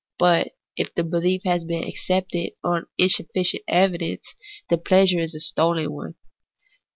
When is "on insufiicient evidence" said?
2.63-4.25